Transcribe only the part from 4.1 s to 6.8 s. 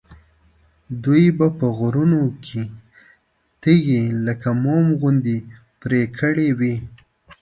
لکه موم غوندې پرې کړې وي.